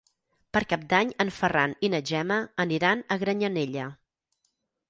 [0.55, 3.87] Per Cap d'Any en Ferran i na Gemma aniran a Granyanella.